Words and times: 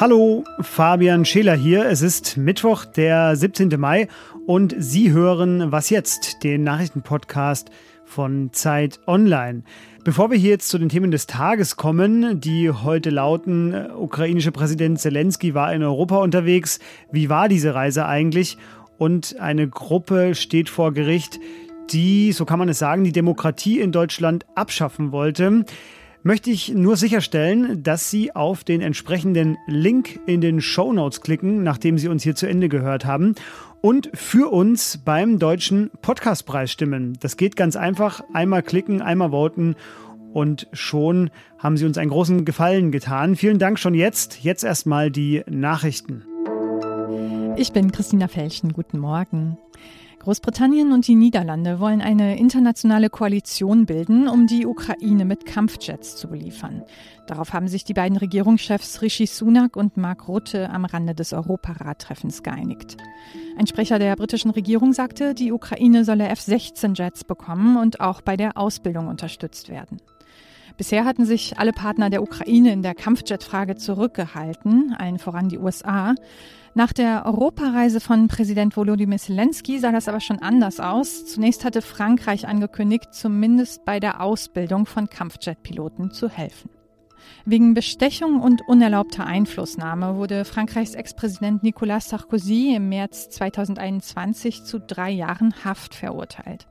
Hallo, 0.00 0.44
Fabian 0.60 1.24
Scheler 1.24 1.56
hier. 1.56 1.86
Es 1.86 2.02
ist 2.02 2.36
Mittwoch, 2.36 2.84
der 2.84 3.34
17. 3.34 3.68
Mai 3.80 4.06
und 4.46 4.72
Sie 4.78 5.10
hören 5.10 5.72
Was 5.72 5.90
jetzt, 5.90 6.44
den 6.44 6.62
Nachrichtenpodcast 6.62 7.72
von 8.04 8.50
Zeit 8.52 9.00
Online. 9.08 9.64
Bevor 10.04 10.30
wir 10.30 10.38
hier 10.38 10.50
jetzt 10.50 10.68
zu 10.68 10.78
den 10.78 10.88
Themen 10.88 11.10
des 11.10 11.26
Tages 11.26 11.74
kommen, 11.74 12.40
die 12.40 12.70
heute 12.70 13.10
lauten, 13.10 13.90
ukrainische 13.90 14.52
Präsident 14.52 15.00
Zelensky 15.00 15.54
war 15.54 15.74
in 15.74 15.82
Europa 15.82 16.18
unterwegs. 16.18 16.78
Wie 17.10 17.28
war 17.28 17.48
diese 17.48 17.74
Reise 17.74 18.06
eigentlich? 18.06 18.56
Und 18.98 19.40
eine 19.40 19.66
Gruppe 19.66 20.36
steht 20.36 20.68
vor 20.68 20.92
Gericht, 20.92 21.40
die, 21.90 22.30
so 22.30 22.44
kann 22.44 22.60
man 22.60 22.68
es 22.68 22.78
sagen, 22.78 23.02
die 23.02 23.10
Demokratie 23.10 23.80
in 23.80 23.90
Deutschland 23.90 24.46
abschaffen 24.54 25.10
wollte 25.10 25.64
möchte 26.22 26.50
ich 26.50 26.74
nur 26.74 26.96
sicherstellen, 26.96 27.82
dass 27.82 28.10
Sie 28.10 28.34
auf 28.34 28.64
den 28.64 28.80
entsprechenden 28.80 29.56
Link 29.66 30.20
in 30.26 30.40
den 30.40 30.60
Show 30.60 30.92
Notes 30.92 31.20
klicken, 31.20 31.62
nachdem 31.62 31.98
Sie 31.98 32.08
uns 32.08 32.22
hier 32.22 32.34
zu 32.34 32.46
Ende 32.46 32.68
gehört 32.68 33.04
haben 33.04 33.34
und 33.80 34.10
für 34.14 34.52
uns 34.52 34.98
beim 35.04 35.38
Deutschen 35.38 35.90
Podcastpreis 36.02 36.70
stimmen. 36.70 37.16
Das 37.20 37.36
geht 37.36 37.56
ganz 37.56 37.76
einfach. 37.76 38.22
Einmal 38.32 38.62
klicken, 38.62 39.02
einmal 39.02 39.30
voten 39.30 39.76
und 40.32 40.68
schon 40.72 41.30
haben 41.58 41.76
Sie 41.76 41.86
uns 41.86 41.98
einen 41.98 42.10
großen 42.10 42.44
Gefallen 42.44 42.92
getan. 42.92 43.36
Vielen 43.36 43.58
Dank 43.58 43.78
schon 43.78 43.94
jetzt. 43.94 44.42
Jetzt 44.42 44.64
erstmal 44.64 45.10
die 45.10 45.42
Nachrichten. 45.48 46.24
Ich 47.56 47.72
bin 47.72 47.90
Christina 47.90 48.28
Felschen. 48.28 48.72
Guten 48.72 48.98
Morgen. 48.98 49.58
Großbritannien 50.20 50.92
und 50.92 51.06
die 51.06 51.14
Niederlande 51.14 51.78
wollen 51.78 52.02
eine 52.02 52.38
internationale 52.38 53.08
Koalition 53.08 53.86
bilden, 53.86 54.28
um 54.28 54.46
die 54.46 54.66
Ukraine 54.66 55.24
mit 55.24 55.46
Kampfjets 55.46 56.16
zu 56.16 56.28
beliefern. 56.28 56.82
Darauf 57.26 57.52
haben 57.52 57.68
sich 57.68 57.84
die 57.84 57.94
beiden 57.94 58.18
Regierungschefs 58.18 59.00
Rishi 59.00 59.26
Sunak 59.26 59.76
und 59.76 59.96
Mark 59.96 60.28
Rutte 60.28 60.70
am 60.70 60.84
Rande 60.84 61.14
des 61.14 61.32
Europarat-Treffens 61.32 62.42
geeinigt. 62.42 62.96
Ein 63.56 63.66
Sprecher 63.66 63.98
der 63.98 64.16
britischen 64.16 64.50
Regierung 64.50 64.92
sagte, 64.92 65.34
die 65.34 65.52
Ukraine 65.52 66.04
solle 66.04 66.28
F-16-Jets 66.28 67.24
bekommen 67.24 67.76
und 67.76 68.00
auch 68.00 68.20
bei 68.20 68.36
der 68.36 68.56
Ausbildung 68.58 69.08
unterstützt 69.08 69.68
werden. 69.68 69.98
Bisher 70.78 71.04
hatten 71.04 71.26
sich 71.26 71.58
alle 71.58 71.72
Partner 71.72 72.08
der 72.08 72.22
Ukraine 72.22 72.72
in 72.72 72.82
der 72.82 72.94
Kampfjet-Frage 72.94 73.74
zurückgehalten, 73.74 74.94
allen 74.96 75.18
voran 75.18 75.48
die 75.48 75.58
USA. 75.58 76.14
Nach 76.74 76.92
der 76.92 77.26
Europareise 77.26 77.98
von 77.98 78.28
Präsident 78.28 78.76
Volodymyr 78.76 79.18
Zelensky 79.18 79.80
sah 79.80 79.90
das 79.90 80.06
aber 80.06 80.20
schon 80.20 80.38
anders 80.38 80.78
aus. 80.78 81.26
Zunächst 81.26 81.64
hatte 81.64 81.82
Frankreich 81.82 82.46
angekündigt, 82.46 83.12
zumindest 83.12 83.84
bei 83.84 83.98
der 83.98 84.20
Ausbildung 84.20 84.86
von 84.86 85.10
Kampfjet-Piloten 85.10 86.12
zu 86.12 86.28
helfen. 86.28 86.70
Wegen 87.44 87.74
Bestechung 87.74 88.40
und 88.40 88.62
unerlaubter 88.68 89.26
Einflussnahme 89.26 90.16
wurde 90.16 90.44
Frankreichs 90.44 90.94
Ex-Präsident 90.94 91.62
Nicolas 91.62 92.08
Sarkozy 92.08 92.74
im 92.74 92.88
März 92.88 93.30
2021 93.30 94.64
zu 94.64 94.80
drei 94.80 95.10
Jahren 95.10 95.54
Haft 95.64 95.94
verurteilt. 95.94 96.66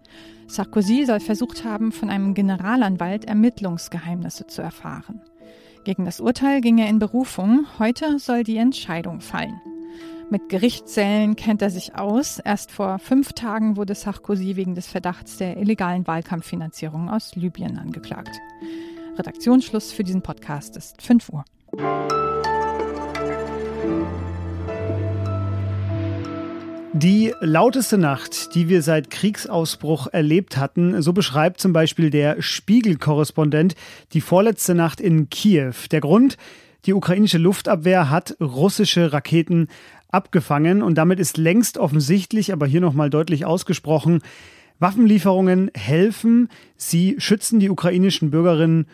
Sarkozy 0.47 1.05
soll 1.05 1.19
versucht 1.19 1.65
haben, 1.65 1.91
von 1.91 2.09
einem 2.09 2.33
Generalanwalt 2.33 3.25
Ermittlungsgeheimnisse 3.25 4.47
zu 4.47 4.61
erfahren. 4.61 5.21
Gegen 5.83 6.05
das 6.05 6.19
Urteil 6.19 6.61
ging 6.61 6.77
er 6.77 6.89
in 6.89 6.99
Berufung. 6.99 7.65
Heute 7.79 8.19
soll 8.19 8.43
die 8.43 8.57
Entscheidung 8.57 9.21
fallen. 9.21 9.61
Mit 10.29 10.49
Gerichtssälen 10.49 11.37
kennt 11.37 11.61
er 11.61 11.69
sich 11.69 11.95
aus. 11.95 12.39
Erst 12.39 12.71
vor 12.71 12.99
fünf 12.99 13.31
Tagen 13.31 13.77
wurde 13.77 13.95
Sarkozy 13.95 14.57
wegen 14.57 14.75
des 14.75 14.87
Verdachts 14.87 15.37
der 15.37 15.55
illegalen 15.55 16.05
Wahlkampffinanzierung 16.05 17.09
aus 17.09 17.35
Libyen 17.35 17.77
angeklagt. 17.77 18.37
Redaktionsschluss 19.17 19.91
für 19.91 20.03
diesen 20.03 20.21
Podcast 20.21 20.77
ist 20.77 21.01
5 21.01 21.29
Uhr. 21.29 21.45
Die 26.93 27.31
lauteste 27.41 27.97
Nacht, 27.97 28.55
die 28.55 28.69
wir 28.69 28.81
seit 28.81 29.11
Kriegsausbruch 29.11 30.07
erlebt 30.07 30.57
hatten, 30.57 31.01
so 31.01 31.13
beschreibt 31.13 31.59
zum 31.59 31.71
Beispiel 31.73 32.09
der 32.09 32.41
Spiegel-Korrespondent 32.41 33.75
die 34.13 34.21
vorletzte 34.21 34.73
Nacht 34.73 34.99
in 34.99 35.29
Kiew. 35.29 35.73
Der 35.91 36.01
Grund? 36.01 36.37
Die 36.85 36.93
ukrainische 36.93 37.37
Luftabwehr 37.37 38.09
hat 38.09 38.35
russische 38.39 39.13
Raketen 39.13 39.67
abgefangen 40.09 40.81
und 40.81 40.95
damit 40.95 41.19
ist 41.19 41.37
längst 41.37 41.77
offensichtlich, 41.77 42.53
aber 42.53 42.65
hier 42.65 42.81
nochmal 42.81 43.09
deutlich 43.09 43.45
ausgesprochen, 43.45 44.21
Waffenlieferungen 44.79 45.69
helfen, 45.75 46.49
sie 46.77 47.15
schützen 47.19 47.59
die 47.59 47.69
ukrainischen 47.69 48.31
Bürgerinnen 48.31 48.81
und 48.81 48.87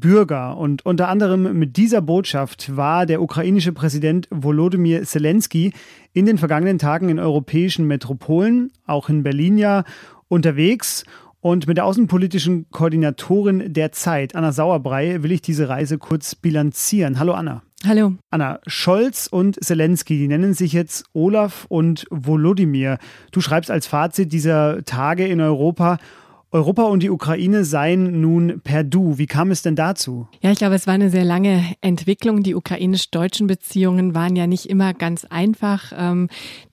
Bürger. 0.00 0.56
Und 0.56 0.84
unter 0.84 1.08
anderem 1.08 1.58
mit 1.58 1.76
dieser 1.76 2.00
Botschaft 2.00 2.76
war 2.76 3.06
der 3.06 3.22
ukrainische 3.22 3.72
Präsident 3.72 4.28
Volodymyr 4.30 5.02
Zelensky 5.04 5.72
in 6.12 6.26
den 6.26 6.38
vergangenen 6.38 6.78
Tagen 6.78 7.08
in 7.08 7.18
europäischen 7.18 7.86
Metropolen, 7.86 8.70
auch 8.86 9.08
in 9.08 9.22
Berlin 9.22 9.58
ja, 9.58 9.84
unterwegs. 10.28 11.04
Und 11.40 11.68
mit 11.68 11.76
der 11.76 11.84
außenpolitischen 11.84 12.66
Koordinatorin 12.70 13.72
der 13.72 13.92
Zeit, 13.92 14.34
Anna 14.34 14.52
Sauerbrei, 14.52 15.22
will 15.22 15.30
ich 15.30 15.40
diese 15.40 15.68
Reise 15.68 15.96
kurz 15.98 16.34
bilanzieren. 16.34 17.18
Hallo 17.20 17.32
Anna. 17.32 17.62
Hallo. 17.86 18.14
Anna, 18.30 18.58
Scholz 18.66 19.28
und 19.28 19.62
Zelensky, 19.64 20.18
die 20.18 20.26
nennen 20.26 20.52
sich 20.52 20.72
jetzt 20.72 21.04
Olaf 21.12 21.64
und 21.68 22.06
Volodymyr. 22.10 22.98
Du 23.30 23.40
schreibst 23.40 23.70
als 23.70 23.86
Fazit 23.86 24.32
dieser 24.32 24.84
Tage 24.84 25.28
in 25.28 25.40
Europa, 25.40 25.98
Europa 26.50 26.84
und 26.84 27.02
die 27.02 27.10
Ukraine 27.10 27.62
seien 27.66 28.22
nun 28.22 28.62
per 28.64 28.82
Du. 28.82 29.18
Wie 29.18 29.26
kam 29.26 29.50
es 29.50 29.60
denn 29.60 29.76
dazu? 29.76 30.28
Ja, 30.40 30.50
ich 30.50 30.56
glaube, 30.56 30.76
es 30.76 30.86
war 30.86 30.94
eine 30.94 31.10
sehr 31.10 31.24
lange 31.24 31.62
Entwicklung. 31.82 32.42
Die 32.42 32.54
ukrainisch-deutschen 32.54 33.46
Beziehungen 33.46 34.14
waren 34.14 34.34
ja 34.34 34.46
nicht 34.46 34.64
immer 34.64 34.94
ganz 34.94 35.26
einfach. 35.26 35.92
Ähm, 35.94 36.28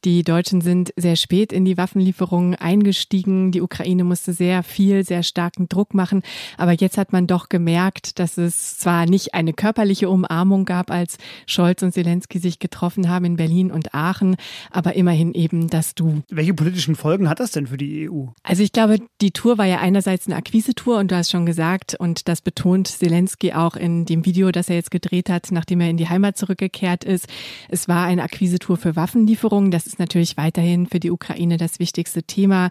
die 0.05 0.23
Deutschen 0.23 0.61
sind 0.61 0.93
sehr 0.95 1.17
spät 1.17 1.51
in 1.51 1.65
die 1.65 1.75
Waffenlieferungen 1.77 2.55
eingestiegen. 2.55 3.51
Die 3.51 3.61
Ukraine 3.61 4.05
musste 4.05 4.31
sehr 4.31 4.63
viel, 4.63 5.03
sehr 5.03 5.23
starken 5.23 5.67
Druck 5.67 5.93
machen. 5.93 6.21
Aber 6.57 6.71
jetzt 6.71 6.97
hat 6.97 7.11
man 7.11 7.27
doch 7.27 7.49
gemerkt, 7.49 8.17
dass 8.19 8.37
es 8.37 8.77
zwar 8.77 9.05
nicht 9.05 9.33
eine 9.33 9.51
körperliche 9.51 10.09
Umarmung 10.09 10.63
gab, 10.63 10.89
als 10.89 11.17
Scholz 11.47 11.83
und 11.83 11.91
Zelensky 11.91 12.39
sich 12.39 12.59
getroffen 12.59 13.09
haben 13.09 13.25
in 13.25 13.35
Berlin 13.35 13.71
und 13.71 13.93
Aachen, 13.93 14.37
aber 14.71 14.95
immerhin 14.95 15.33
eben 15.33 15.67
das 15.67 15.95
Du. 15.95 16.21
Welche 16.29 16.53
politischen 16.53 16.95
Folgen 16.95 17.27
hat 17.27 17.41
das 17.41 17.51
denn 17.51 17.67
für 17.67 17.77
die 17.77 18.09
EU? 18.09 18.27
Also 18.43 18.63
ich 18.63 18.71
glaube, 18.71 18.99
die 19.19 19.31
Tour 19.31 19.57
war 19.57 19.64
war 19.65 19.71
ja 19.71 19.79
einerseits 19.79 20.27
eine 20.27 20.35
Akquisetour 20.35 20.99
und 20.99 21.09
du 21.09 21.15
hast 21.15 21.31
schon 21.31 21.47
gesagt, 21.47 21.95
und 21.95 22.27
das 22.27 22.41
betont 22.41 22.87
Zelensky 22.87 23.53
auch 23.53 23.75
in 23.75 24.05
dem 24.05 24.23
Video, 24.23 24.51
das 24.51 24.69
er 24.69 24.75
jetzt 24.75 24.91
gedreht 24.91 25.27
hat, 25.27 25.47
nachdem 25.49 25.81
er 25.81 25.89
in 25.89 25.97
die 25.97 26.07
Heimat 26.07 26.37
zurückgekehrt 26.37 27.03
ist. 27.03 27.25
Es 27.67 27.87
war 27.87 28.05
eine 28.05 28.21
Akquisetour 28.21 28.77
für 28.77 28.95
Waffenlieferungen. 28.95 29.71
Das 29.71 29.87
ist 29.87 29.97
natürlich 29.97 30.37
weiterhin 30.37 30.85
für 30.85 30.99
die 30.99 31.09
Ukraine 31.09 31.57
das 31.57 31.79
wichtigste 31.79 32.21
Thema. 32.21 32.69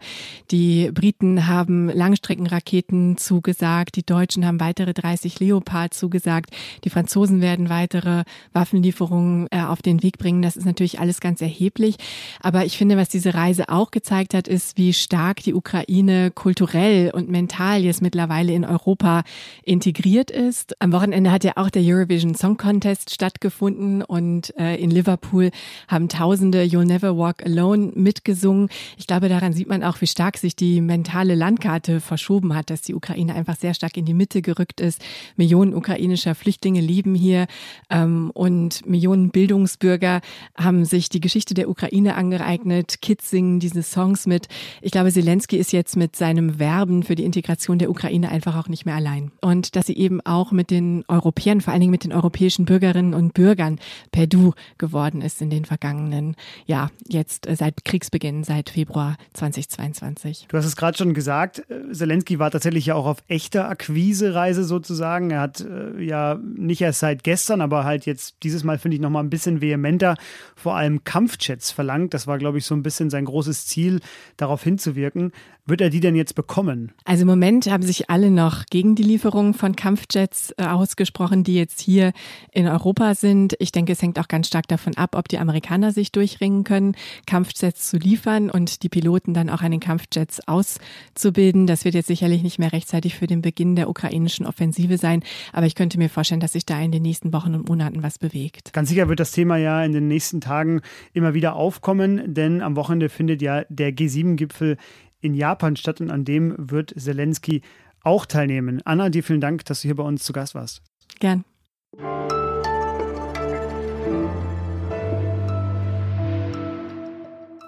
Die 0.52 0.92
Briten 0.92 1.48
haben 1.48 1.88
Langstreckenraketen 1.88 3.16
zugesagt. 3.16 3.96
Die 3.96 4.06
Deutschen 4.06 4.46
haben 4.46 4.60
weitere 4.60 4.94
30 4.94 5.40
Leopard 5.40 5.94
zugesagt. 5.94 6.50
Die 6.84 6.90
Franzosen 6.90 7.40
werden 7.40 7.70
weitere 7.70 8.22
Waffenlieferungen 8.52 9.48
äh, 9.50 9.62
auf 9.62 9.82
den 9.82 10.04
Weg 10.04 10.18
bringen. 10.18 10.42
Das 10.42 10.56
ist 10.56 10.64
natürlich 10.64 11.00
alles 11.00 11.18
ganz 11.18 11.42
erheblich. 11.42 11.96
Aber 12.40 12.64
ich 12.64 12.78
finde, 12.78 12.96
was 12.96 13.08
diese 13.08 13.34
Reise 13.34 13.68
auch 13.68 13.90
gezeigt 13.90 14.32
hat, 14.32 14.46
ist, 14.46 14.78
wie 14.78 14.92
stark 14.92 15.42
die 15.42 15.54
Ukraine 15.54 16.30
kulturell 16.30 16.83
kulturell 16.84 17.10
und 17.10 17.28
mental 17.28 17.82
jetzt 17.82 18.02
mittlerweile 18.02 18.52
in 18.52 18.64
Europa 18.64 19.22
integriert 19.62 20.30
ist. 20.30 20.80
Am 20.80 20.92
Wochenende 20.92 21.30
hat 21.30 21.44
ja 21.44 21.52
auch 21.56 21.70
der 21.70 21.82
Eurovision 21.82 22.34
Song 22.34 22.56
Contest 22.56 23.12
stattgefunden 23.12 24.02
und 24.02 24.54
äh, 24.58 24.76
in 24.76 24.90
Liverpool 24.90 25.50
haben 25.88 26.08
Tausende 26.08 26.62
You'll 26.62 26.84
Never 26.84 27.16
Walk 27.16 27.44
Alone 27.44 27.92
mitgesungen. 27.94 28.68
Ich 28.98 29.06
glaube, 29.06 29.28
daran 29.28 29.52
sieht 29.52 29.68
man 29.68 29.82
auch, 29.82 30.00
wie 30.00 30.06
stark 30.06 30.36
sich 30.36 30.56
die 30.56 30.80
mentale 30.80 31.34
Landkarte 31.34 32.00
verschoben 32.00 32.54
hat, 32.54 32.70
dass 32.70 32.82
die 32.82 32.94
Ukraine 32.94 33.34
einfach 33.34 33.56
sehr 33.56 33.74
stark 33.74 33.96
in 33.96 34.04
die 34.04 34.14
Mitte 34.14 34.42
gerückt 34.42 34.80
ist. 34.80 35.02
Millionen 35.36 35.74
ukrainischer 35.74 36.34
Flüchtlinge 36.34 36.80
leben 36.80 37.14
hier 37.14 37.46
ähm, 37.90 38.30
und 38.34 38.86
Millionen 38.86 39.30
Bildungsbürger 39.30 40.20
haben 40.56 40.84
sich 40.84 41.08
die 41.08 41.20
Geschichte 41.20 41.54
der 41.54 41.68
Ukraine 41.68 42.14
angeeignet. 42.14 43.00
Kids 43.00 43.30
singen 43.30 43.60
diese 43.60 43.82
Songs 43.82 44.26
mit. 44.26 44.48
Ich 44.82 44.92
glaube, 44.92 45.10
Zelensky 45.10 45.56
ist 45.56 45.72
jetzt 45.72 45.96
mit 45.96 46.16
seinem 46.16 46.58
Werk 46.58 46.73
werben 46.74 47.04
für 47.04 47.14
die 47.14 47.24
Integration 47.24 47.78
der 47.78 47.88
Ukraine 47.88 48.30
einfach 48.30 48.56
auch 48.56 48.68
nicht 48.68 48.84
mehr 48.84 48.96
allein. 48.96 49.30
Und 49.40 49.76
dass 49.76 49.86
sie 49.86 49.96
eben 49.96 50.20
auch 50.22 50.50
mit 50.50 50.70
den 50.70 51.04
Europäern, 51.06 51.60
vor 51.60 51.72
allen 51.72 51.80
Dingen 51.80 51.92
mit 51.92 52.02
den 52.02 52.12
europäischen 52.12 52.64
Bürgerinnen 52.64 53.14
und 53.14 53.32
Bürgern 53.32 53.78
per 54.10 54.26
Du 54.26 54.54
geworden 54.76 55.22
ist 55.22 55.40
in 55.40 55.50
den 55.50 55.64
vergangenen, 55.64 56.34
ja, 56.66 56.90
jetzt 57.06 57.46
äh, 57.46 57.54
seit 57.54 57.84
Kriegsbeginn, 57.84 58.42
seit 58.42 58.70
Februar 58.70 59.16
2022. 59.34 60.46
Du 60.48 60.56
hast 60.56 60.64
es 60.64 60.74
gerade 60.74 60.98
schon 60.98 61.14
gesagt, 61.14 61.62
äh, 61.70 61.92
Zelensky 61.92 62.40
war 62.40 62.50
tatsächlich 62.50 62.86
ja 62.86 62.96
auch 62.96 63.06
auf 63.06 63.18
echter 63.28 63.68
Akquisereise 63.68 64.64
sozusagen. 64.64 65.30
Er 65.30 65.40
hat 65.42 65.60
äh, 65.60 66.02
ja 66.02 66.40
nicht 66.42 66.80
erst 66.80 67.00
seit 67.00 67.22
gestern, 67.22 67.60
aber 67.60 67.84
halt 67.84 68.04
jetzt 68.04 68.36
dieses 68.42 68.64
Mal 68.64 68.78
finde 68.78 68.96
ich 68.96 69.00
nochmal 69.00 69.22
ein 69.22 69.30
bisschen 69.30 69.60
vehementer 69.60 70.16
vor 70.56 70.74
allem 70.74 71.04
Kampfjets 71.04 71.70
verlangt. 71.70 72.14
Das 72.14 72.26
war, 72.26 72.38
glaube 72.38 72.58
ich, 72.58 72.64
so 72.64 72.74
ein 72.74 72.82
bisschen 72.82 73.10
sein 73.10 73.26
großes 73.26 73.66
Ziel, 73.66 74.00
darauf 74.36 74.64
hinzuwirken. 74.64 75.30
Wird 75.66 75.80
er 75.80 75.88
die 75.88 76.00
denn 76.00 76.16
jetzt 76.16 76.34
bekommen? 76.34 76.63
Kommen? 76.64 76.92
Also 77.04 77.22
im 77.22 77.28
Moment 77.28 77.70
haben 77.70 77.82
sich 77.82 78.10
alle 78.10 78.30
noch 78.30 78.66
gegen 78.66 78.94
die 78.94 79.02
Lieferung 79.02 79.54
von 79.54 79.76
Kampfjets 79.76 80.54
äh, 80.56 80.64
ausgesprochen, 80.64 81.44
die 81.44 81.54
jetzt 81.54 81.80
hier 81.80 82.12
in 82.52 82.66
Europa 82.66 83.14
sind. 83.14 83.54
Ich 83.58 83.72
denke, 83.72 83.92
es 83.92 84.02
hängt 84.02 84.18
auch 84.18 84.28
ganz 84.28 84.46
stark 84.46 84.68
davon 84.68 84.96
ab, 84.96 85.14
ob 85.16 85.28
die 85.28 85.38
Amerikaner 85.38 85.92
sich 85.92 86.12
durchringen 86.12 86.64
können, 86.64 86.96
Kampfjets 87.26 87.90
zu 87.90 87.98
liefern 87.98 88.50
und 88.50 88.82
die 88.82 88.88
Piloten 88.88 89.34
dann 89.34 89.50
auch 89.50 89.62
an 89.62 89.70
den 89.70 89.80
Kampfjets 89.80 90.46
auszubilden. 90.48 91.66
Das 91.66 91.84
wird 91.84 91.94
jetzt 91.94 92.06
sicherlich 92.06 92.42
nicht 92.42 92.58
mehr 92.58 92.72
rechtzeitig 92.72 93.14
für 93.14 93.26
den 93.26 93.42
Beginn 93.42 93.76
der 93.76 93.88
ukrainischen 93.88 94.46
Offensive 94.46 94.98
sein, 94.98 95.22
aber 95.52 95.66
ich 95.66 95.74
könnte 95.74 95.98
mir 95.98 96.08
vorstellen, 96.08 96.40
dass 96.40 96.52
sich 96.52 96.66
da 96.66 96.80
in 96.80 96.92
den 96.92 97.02
nächsten 97.02 97.32
Wochen 97.32 97.54
und 97.54 97.68
Monaten 97.68 98.02
was 98.02 98.18
bewegt. 98.18 98.72
Ganz 98.72 98.88
sicher 98.88 99.08
wird 99.08 99.20
das 99.20 99.32
Thema 99.32 99.56
ja 99.56 99.84
in 99.84 99.92
den 99.92 100.08
nächsten 100.08 100.40
Tagen 100.40 100.80
immer 101.12 101.34
wieder 101.34 101.56
aufkommen, 101.56 102.34
denn 102.34 102.62
am 102.62 102.76
Wochenende 102.76 103.08
findet 103.08 103.42
ja 103.42 103.64
der 103.68 103.92
G7-Gipfel 103.92 104.76
in 105.24 105.34
Japan 105.34 105.76
statt 105.76 106.00
und 106.00 106.10
an 106.10 106.24
dem 106.24 106.54
wird 106.58 106.92
Zelensky 106.96 107.62
auch 108.02 108.26
teilnehmen. 108.26 108.82
Anna, 108.84 109.08
dir 109.08 109.24
vielen 109.24 109.40
Dank, 109.40 109.64
dass 109.64 109.80
du 109.80 109.88
hier 109.88 109.96
bei 109.96 110.04
uns 110.04 110.22
zu 110.24 110.32
Gast 110.32 110.54
warst. 110.54 110.82
Gern. 111.18 111.44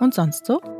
Und 0.01 0.15
sonst 0.15 0.45
so? 0.45 0.76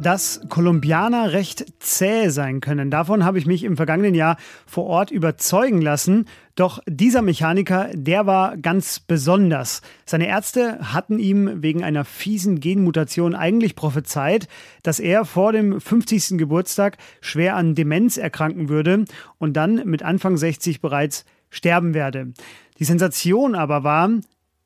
Dass 0.00 0.40
Kolumbianer 0.48 1.32
recht 1.32 1.64
zäh 1.78 2.28
sein 2.28 2.60
können. 2.60 2.90
Davon 2.90 3.24
habe 3.24 3.38
ich 3.38 3.46
mich 3.46 3.64
im 3.64 3.76
vergangenen 3.76 4.14
Jahr 4.14 4.36
vor 4.66 4.84
Ort 4.84 5.10
überzeugen 5.10 5.80
lassen. 5.80 6.26
Doch 6.56 6.80
dieser 6.86 7.22
Mechaniker, 7.22 7.90
der 7.94 8.26
war 8.26 8.56
ganz 8.56 9.00
besonders. 9.00 9.82
Seine 10.04 10.26
Ärzte 10.26 10.78
hatten 10.92 11.18
ihm 11.18 11.62
wegen 11.62 11.84
einer 11.84 12.04
fiesen 12.04 12.60
Genmutation 12.60 13.34
eigentlich 13.34 13.76
prophezeit, 13.76 14.48
dass 14.82 15.00
er 15.00 15.24
vor 15.24 15.52
dem 15.52 15.80
50. 15.80 16.38
Geburtstag 16.38 16.98
schwer 17.20 17.56
an 17.56 17.74
Demenz 17.74 18.16
erkranken 18.16 18.68
würde 18.68 19.04
und 19.38 19.54
dann 19.54 19.82
mit 19.84 20.02
Anfang 20.02 20.36
60 20.36 20.80
bereits 20.80 21.24
sterben 21.50 21.94
werde. 21.94 22.32
Die 22.78 22.84
Sensation 22.84 23.54
aber 23.54 23.84
war, 23.84 24.10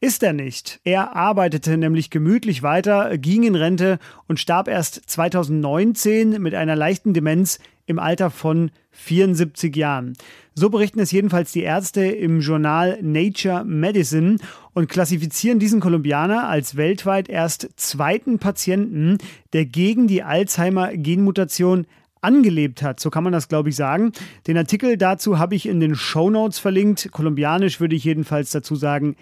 ist 0.00 0.23
er 0.23 0.33
nicht. 0.33 0.81
Er 0.85 1.17
arbeitete 1.17 1.77
nämlich 1.77 2.11
gemütlich 2.11 2.62
weiter, 2.62 3.19
ging 3.19 3.43
in 3.43 3.55
Rente 3.55 3.99
und 4.27 4.39
starb 4.39 4.69
erst 4.69 5.03
2019 5.06 6.41
mit 6.41 6.55
einer 6.55 6.77
leichten 6.77 7.15
Demenz 7.15 7.59
im 7.87 7.99
Alter 7.99 8.31
von 8.31 8.71
74 8.93 9.75
Jahren. 9.75 10.12
So 10.55 10.71
berichten 10.71 11.00
es 11.00 11.11
jedenfalls 11.11 11.53
die 11.53 11.62
Ärzte 11.62 12.05
im 12.05 12.41
Journal 12.41 12.99
Nature 13.00 13.65
Medicine 13.65 14.39
und 14.75 14.89
klassifizieren 14.89 15.59
diesen 15.59 15.81
Kolumbianer 15.81 16.49
als 16.49 16.77
weltweit 16.77 17.29
erst 17.29 17.69
zweiten 17.77 18.39
Patienten, 18.39 19.19
der 19.53 19.65
gegen 19.65 20.06
die 20.06 20.23
Alzheimer-Genmutation 20.23 21.87
angelebt 22.21 22.83
hat. 22.83 23.01
So 23.01 23.11
kann 23.11 23.25
man 23.25 23.33
das, 23.33 23.49
glaube 23.49 23.69
ich, 23.69 23.77
sagen. 23.77 24.12
Den 24.47 24.59
Artikel 24.59 24.97
dazu 24.97 25.39
habe 25.39 25.55
ich 25.55 25.67
in 25.67 25.81
den 25.81 25.94
Show 25.94 26.31
Notes 26.31 26.59
verlinkt. 26.59 27.11
Kolumbianisch 27.12 27.81
würde 27.81 27.97
ich 27.97 28.05
jedenfalls 28.05 28.51
dazu 28.51 28.75
sagen, 28.75 29.17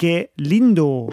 que 0.00 0.30
lindo. 0.38 1.10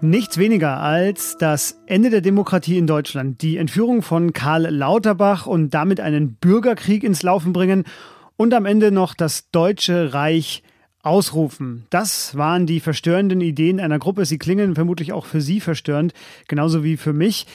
Nichts 0.00 0.36
weniger 0.36 0.80
als 0.80 1.36
das 1.38 1.80
Ende 1.86 2.10
der 2.10 2.22
Demokratie 2.22 2.76
in 2.76 2.88
Deutschland, 2.88 3.42
die 3.42 3.56
Entführung 3.56 4.02
von 4.02 4.32
Karl 4.32 4.62
Lauterbach 4.62 5.46
und 5.46 5.70
damit 5.74 6.00
einen 6.00 6.34
Bürgerkrieg 6.34 7.04
ins 7.04 7.22
Laufen 7.22 7.52
bringen 7.52 7.84
und 8.36 8.52
am 8.52 8.66
Ende 8.66 8.90
noch 8.90 9.14
das 9.14 9.48
Deutsche 9.52 10.12
Reich 10.12 10.64
ausrufen. 11.04 11.86
Das 11.90 12.36
waren 12.36 12.66
die 12.66 12.80
verstörenden 12.80 13.40
Ideen 13.40 13.78
einer 13.78 14.00
Gruppe. 14.00 14.24
Sie 14.24 14.38
klingen 14.38 14.74
vermutlich 14.74 15.12
auch 15.12 15.24
für 15.24 15.40
Sie 15.40 15.60
verstörend, 15.60 16.14
genauso 16.48 16.82
wie 16.82 16.96
für 16.96 17.12
mich. 17.12 17.46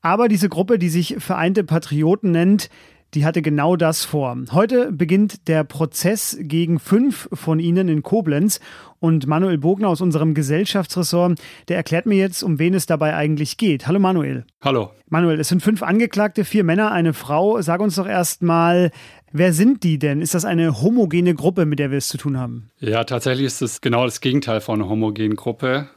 Aber 0.00 0.28
diese 0.28 0.48
Gruppe, 0.48 0.78
die 0.78 0.90
sich 0.90 1.16
Vereinte 1.18 1.64
Patrioten 1.64 2.30
nennt, 2.30 2.70
die 3.14 3.24
hatte 3.24 3.42
genau 3.42 3.76
das 3.76 4.04
vor. 4.04 4.36
Heute 4.52 4.92
beginnt 4.92 5.48
der 5.48 5.64
Prozess 5.64 6.36
gegen 6.40 6.78
fünf 6.78 7.28
von 7.32 7.58
ihnen 7.58 7.88
in 7.88 8.02
Koblenz 8.02 8.60
und 9.00 9.26
Manuel 9.26 9.58
Bogner 9.58 9.88
aus 9.88 10.00
unserem 10.00 10.34
Gesellschaftsressort, 10.34 11.40
der 11.68 11.76
erklärt 11.76 12.06
mir 12.06 12.18
jetzt, 12.18 12.42
um 12.42 12.58
wen 12.58 12.74
es 12.74 12.86
dabei 12.86 13.16
eigentlich 13.16 13.56
geht. 13.56 13.86
Hallo 13.86 13.98
Manuel. 13.98 14.44
Hallo. 14.60 14.90
Manuel, 15.08 15.40
es 15.40 15.48
sind 15.48 15.62
fünf 15.62 15.82
Angeklagte, 15.82 16.44
vier 16.44 16.64
Männer, 16.64 16.92
eine 16.92 17.12
Frau. 17.12 17.60
Sag 17.62 17.80
uns 17.80 17.96
doch 17.96 18.06
erst 18.06 18.42
mal, 18.42 18.90
wer 19.32 19.52
sind 19.52 19.82
die 19.82 19.98
denn? 19.98 20.20
Ist 20.20 20.34
das 20.34 20.44
eine 20.44 20.80
homogene 20.82 21.34
Gruppe, 21.34 21.66
mit 21.66 21.78
der 21.78 21.90
wir 21.90 21.98
es 21.98 22.08
zu 22.08 22.18
tun 22.18 22.38
haben? 22.38 22.70
Ja, 22.78 23.04
tatsächlich 23.04 23.46
ist 23.46 23.62
es 23.62 23.80
genau 23.80 24.04
das 24.04 24.20
Gegenteil 24.20 24.60
von 24.60 24.80
einer 24.80 24.88
homogenen 24.88 25.34
Gruppe. 25.34 25.88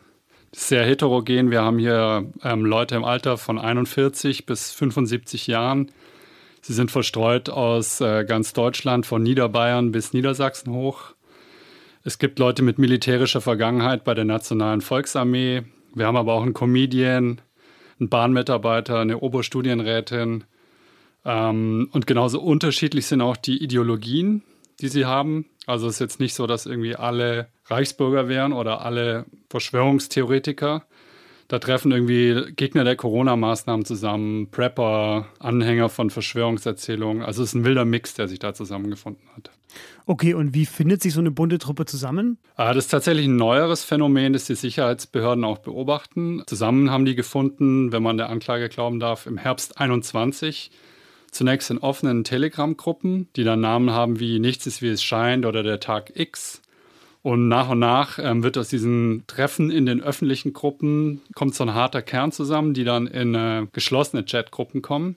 Sehr 0.55 0.85
heterogen. 0.85 1.51
Wir 1.51 1.61
haben 1.61 1.79
hier 1.79 2.31
ähm, 2.43 2.65
Leute 2.65 2.95
im 2.95 3.03
Alter 3.03 3.37
von 3.37 3.59
41 3.59 4.45
bis 4.45 4.71
75 4.71 5.47
Jahren 5.47 5.91
Sie 6.65 6.71
sind 6.71 6.91
verstreut 6.91 7.49
aus 7.49 7.99
äh, 7.99 8.23
ganz 8.23 8.53
Deutschland, 8.53 9.05
von 9.05 9.21
Niederbayern 9.21 9.91
bis 9.91 10.13
Niedersachsen 10.13 10.71
hoch. 10.71 11.13
Es 12.05 12.19
gibt 12.19 12.39
Leute 12.39 12.63
mit 12.63 12.79
militärischer 12.79 13.41
Vergangenheit 13.41 14.05
bei 14.05 14.13
der 14.13 14.23
Nationalen 14.23 14.79
Volksarmee. 14.79 15.63
Wir 15.93 16.07
haben 16.07 16.15
aber 16.15 16.31
auch 16.31 16.41
einen 16.41 16.53
Comedian, 16.53 17.41
einen 17.99 18.07
Bahnmitarbeiter, 18.07 19.01
eine 19.01 19.19
Oberstudienrätin. 19.19 20.45
Ähm, 21.25 21.89
und 21.91 22.07
genauso 22.07 22.39
unterschiedlich 22.39 23.07
sind 23.07 23.19
auch 23.19 23.35
die 23.35 23.61
Ideologien, 23.61 24.41
die 24.79 24.87
sie 24.87 25.05
haben. 25.05 25.45
Also 25.65 25.87
es 25.87 25.95
ist 25.95 25.99
jetzt 25.99 26.19
nicht 26.21 26.33
so, 26.33 26.47
dass 26.47 26.65
irgendwie 26.65 26.95
alle 26.95 27.49
Reichsbürger 27.65 28.29
wären 28.29 28.53
oder 28.53 28.85
alle 28.85 29.25
Verschwörungstheoretiker, 29.49 30.85
da 31.47 31.59
treffen 31.59 31.91
irgendwie 31.91 32.51
Gegner 32.53 32.83
der 32.83 32.95
Corona-Maßnahmen 32.95 33.85
zusammen, 33.85 34.47
Prepper, 34.49 35.27
Anhänger 35.39 35.89
von 35.89 36.09
Verschwörungserzählungen. 36.09 37.23
Also 37.23 37.43
es 37.43 37.49
ist 37.49 37.55
ein 37.55 37.65
wilder 37.65 37.85
Mix, 37.85 38.13
der 38.13 38.27
sich 38.27 38.39
da 38.39 38.53
zusammengefunden 38.53 39.27
hat. 39.35 39.51
Okay, 40.05 40.33
und 40.33 40.53
wie 40.53 40.65
findet 40.65 41.01
sich 41.01 41.13
so 41.13 41.19
eine 41.19 41.31
bunte 41.31 41.59
Truppe 41.59 41.85
zusammen? 41.85 42.37
Ah, 42.55 42.73
das 42.73 42.85
ist 42.85 42.91
tatsächlich 42.91 43.25
ein 43.25 43.37
neueres 43.37 43.83
Phänomen, 43.83 44.33
das 44.33 44.45
die 44.45 44.55
Sicherheitsbehörden 44.55 45.43
auch 45.43 45.59
beobachten. 45.59 46.43
Zusammen 46.45 46.89
haben 46.89 47.05
die 47.05 47.15
gefunden, 47.15 47.91
wenn 47.91 48.03
man 48.03 48.17
der 48.17 48.29
Anklage 48.29 48.67
glauben 48.67 48.99
darf, 48.99 49.25
im 49.25 49.37
Herbst 49.37 49.79
21. 49.79 50.71
Zunächst 51.31 51.71
in 51.71 51.79
offenen 51.79 52.23
Telegram-Gruppen, 52.23 53.27
die 53.35 53.43
dann 53.43 53.61
Namen 53.61 53.91
haben 53.91 54.19
wie 54.19 54.39
Nichts 54.39 54.67
ist 54.67 54.81
wie 54.81 54.89
es 54.89 55.01
scheint 55.01 55.45
oder 55.45 55.63
der 55.63 55.79
Tag 55.79 56.11
X. 56.15 56.61
Und 57.23 57.47
nach 57.47 57.69
und 57.69 57.79
nach 57.79 58.19
ähm, 58.19 58.43
wird 58.43 58.57
aus 58.57 58.67
diesen 58.67 59.23
Treffen 59.27 59.71
in 59.71 59.85
den 59.85 60.03
öffentlichen 60.03 60.51
Gruppen, 60.51 61.21
kommt 61.33 61.55
so 61.55 61.63
ein 61.63 61.73
harter 61.73 62.01
Kern 62.01 62.33
zusammen, 62.33 62.73
die 62.73 62.83
dann 62.83 63.07
in 63.07 63.33
äh, 63.33 63.65
geschlossene 63.71 64.25
Chatgruppen 64.25 64.81
kommen. 64.81 65.15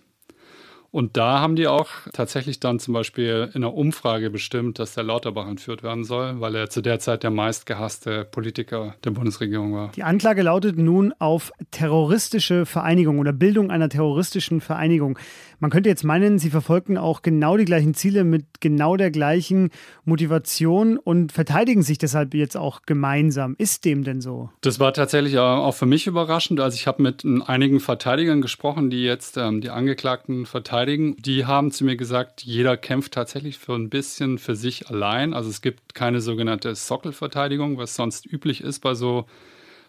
Und 0.91 1.17
da 1.17 1.41
haben 1.41 1.57
die 1.57 1.67
auch 1.67 1.89
tatsächlich 2.13 2.61
dann 2.61 2.79
zum 2.79 2.95
Beispiel 2.95 3.51
in 3.55 3.63
einer 3.63 3.75
Umfrage 3.75 4.31
bestimmt, 4.31 4.79
dass 4.79 4.95
der 4.95 5.05
Lauterbach 5.05 5.47
entführt 5.47 5.83
werden 5.83 6.05
soll, 6.05 6.41
weil 6.41 6.55
er 6.55 6.71
zu 6.71 6.81
der 6.81 6.99
Zeit 7.01 7.23
der 7.23 7.31
meistgehasste 7.31 8.25
Politiker 8.25 8.95
der 9.05 9.11
Bundesregierung 9.11 9.75
war. 9.75 9.93
Die 9.97 10.03
Anklage 10.03 10.43
lautet 10.43 10.79
nun 10.79 11.13
auf 11.19 11.53
terroristische 11.71 12.67
Vereinigung 12.67 13.19
oder 13.19 13.33
Bildung 13.33 13.71
einer 13.71 13.89
terroristischen 13.89 14.61
Vereinigung. 14.61 15.19
Man 15.59 15.71
könnte 15.71 15.89
jetzt 15.89 16.05
meinen, 16.05 16.39
sie 16.39 16.51
verfolgen 16.51 16.99
auch 16.99 17.23
genau 17.23 17.57
die 17.57 17.65
gleichen 17.65 17.95
Ziele 17.95 18.25
mit 18.25 18.61
genau 18.61 18.97
der 18.97 19.11
gleichen 19.11 19.71
Motivation 20.05 20.99
und 20.99 21.33
verteidigen 21.33 21.83
sich 21.83 21.99
deshalb 21.99 22.35
jetzt 22.35 22.57
auch 22.57 22.83
gemeinsam. 22.83 23.55
Ist 23.59 23.85
dem 23.85 24.05
denn 24.05 24.21
so? 24.21 24.51
Das 24.61 24.81
war 24.81 24.93
tatsächlich 24.93 25.39
auch 25.39 25.73
für 25.73 25.87
mich 25.87 26.07
überraschend. 26.07 26.61
Also 26.61 26.77
ich 26.77 26.87
habe 26.87 27.03
mit 27.03 27.25
einigen 27.47 27.81
Verteidigern 27.81 28.43
gesprochen, 28.43 28.91
die 28.91 29.03
jetzt 29.03 29.37
ähm, 29.37 29.61
die 29.61 29.71
Angeklagten 29.71 30.45
verteidigen. 30.47 30.76
Die 30.85 31.47
haben 31.47 31.71
zu 31.71 31.85
mir 31.85 31.97
gesagt, 31.97 32.43
jeder 32.43 32.77
kämpft 32.77 33.13
tatsächlich 33.13 33.59
für 33.59 33.75
ein 33.75 33.89
bisschen 33.89 34.39
für 34.39 34.57
sich 34.57 34.89
allein. 34.89 35.33
Also 35.33 35.49
es 35.49 35.63
gibt 35.63 35.95
keine 35.95 36.21
sogenannte 36.21 36.75
Sockelverteidigung, 36.75 37.79
was 37.79 37.97
sonst 37.97 38.27
üblich 38.27 38.61
ist 38.61 38.81
bei 38.81 38.95
so 38.95 39.27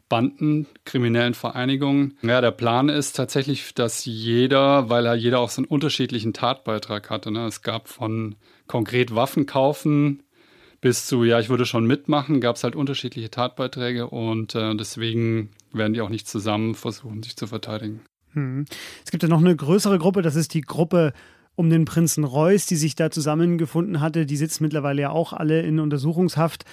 Banden, 0.10 0.68
kriminellen 0.86 1.34
Vereinigungen. 1.34 2.18
Ja, 2.22 2.40
der 2.40 2.52
Plan 2.52 2.90
ist 2.90 3.16
tatsächlich, 3.16 3.74
dass 3.74 4.06
jeder, 4.06 4.90
weil 4.90 5.06
er 5.06 5.16
jeder 5.16 5.40
auch 5.40 5.50
so 5.50 5.62
einen 5.62 5.68
unterschiedlichen 5.68 6.34
Tatbeitrag 6.34 7.10
hatte. 7.10 7.32
Ne? 7.32 7.46
Es 7.46 7.62
gab 7.62 7.90
von 7.90 8.36
konkret 8.68 9.14
Waffen 9.14 9.46
kaufen 9.46 10.24
bis 10.80 11.06
zu, 11.06 11.24
ja, 11.24 11.40
ich 11.40 11.50
würde 11.50 11.66
schon 11.66 11.86
mitmachen, 11.86 12.40
gab 12.40 12.56
es 12.56 12.64
halt 12.64 12.76
unterschiedliche 12.76 13.32
Tatbeiträge 13.32 14.08
und 14.08 14.56
äh, 14.56 14.76
deswegen 14.76 15.50
werden 15.74 15.94
die 15.94 16.02
auch 16.02 16.10
nicht 16.10 16.28
zusammen 16.28 16.76
versuchen, 16.76 17.24
sich 17.24 17.36
zu 17.36 17.48
verteidigen. 17.48 18.02
Hm. 18.38 18.66
Es 19.04 19.10
gibt 19.10 19.24
ja 19.24 19.30
noch 19.30 19.40
eine 19.40 19.56
größere 19.56 19.98
Gruppe, 19.98 20.22
das 20.22 20.36
ist 20.36 20.54
die 20.54 20.62
Gruppe 20.62 21.14
um 21.56 21.72
den 21.72 21.86
Prinzen 21.86 22.24
Reuß, 22.24 22.68
die 22.68 22.76
sich 22.76 22.94
da 22.96 23.10
zusammengefunden 23.10 24.00
hatte. 24.00 24.28
Die 24.28 24.38
sitzen 24.38 24.64
mittlerweile 24.64 25.02
ja 25.02 25.10
auch 25.10 25.34
alle 25.34 25.62
in 25.64 25.80
Untersuchungshaft 25.80 26.64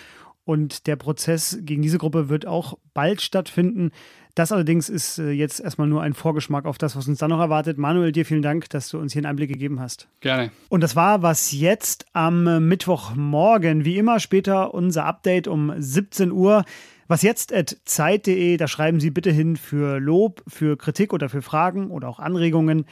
und 0.45 0.87
der 0.87 0.97
Prozess 0.97 1.59
gegen 1.63 1.81
diese 1.81 1.97
Gruppe 1.97 2.29
wird 2.29 2.47
auch 2.47 2.77
bald 2.93 3.23
stattfinden. 3.23 3.93
Das 4.35 4.53
allerdings 4.53 4.91
ist 4.91 5.19
äh, 5.19 5.31
jetzt 5.31 5.61
erstmal 5.61 5.87
nur 5.87 6.03
ein 6.03 6.13
Vorgeschmack 6.13 6.67
auf 6.67 6.77
das, 6.77 6.97
was 6.97 7.09
uns 7.09 7.19
dann 7.19 7.31
noch 7.31 7.41
erwartet. 7.41 7.79
Manuel, 7.79 8.13
dir 8.13 8.27
vielen 8.27 8.43
Dank, 8.43 8.69
dass 8.69 8.91
du 8.91 8.99
uns 8.99 9.15
hier 9.15 9.21
einen 9.21 9.27
Einblick 9.27 9.49
gegeben 9.49 9.81
hast. 9.81 10.09
Gerne. 10.21 10.51
Und 10.69 10.83
das 10.83 10.97
war 10.97 11.23
was 11.23 11.53
jetzt 11.53 12.05
am 12.13 12.69
Mittwochmorgen. 12.69 13.87
Wie 13.87 13.97
immer 13.97 14.21
später 14.21 14.75
unser 14.75 15.07
Update 15.07 15.49
um 15.49 15.73
17 15.79 16.31
Uhr. 16.31 16.65
Was 17.07 17.21
jetzt 17.21 17.53
at 17.53 17.77
zeit.de, 17.85 18.57
da 18.57 18.67
schreiben 18.67 18.99
Sie 18.99 19.11
bitte 19.11 19.31
hin 19.31 19.57
für 19.57 20.01
Lob, 20.01 20.43
für 20.49 20.79
Kritik 20.79 21.13
oder 21.13 21.29
für 21.29 21.43
Fragen 21.43 21.91
oder 21.91 22.09
auch 22.09 22.19
Anregungen. 22.19 22.87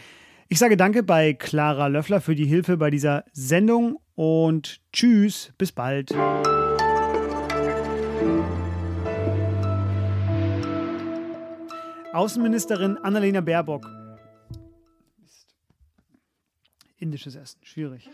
Ich 0.48 0.58
sage 0.58 0.76
danke 0.76 1.02
bei 1.02 1.32
Clara 1.32 1.86
Löffler 1.86 2.20
für 2.20 2.34
die 2.34 2.44
Hilfe 2.44 2.76
bei 2.76 2.90
dieser 2.90 3.24
Sendung 3.32 3.98
und 4.14 4.80
tschüss, 4.92 5.52
bis 5.56 5.72
bald. 5.72 6.14
Außenministerin 12.12 12.98
Annalena 12.98 13.40
Baerbock. 13.40 13.86
Indisches 16.98 17.34
Essen, 17.34 17.58
schwierig. 17.62 18.10